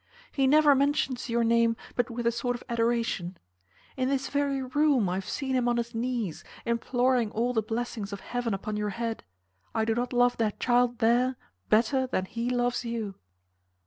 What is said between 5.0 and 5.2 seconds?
I